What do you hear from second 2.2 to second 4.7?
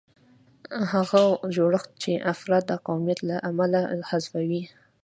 افراد د قومیت له امله حذفوي.